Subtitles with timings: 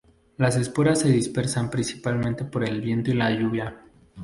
[0.37, 3.83] Las esporas se dispersan principalmente por el viento y la lluvia.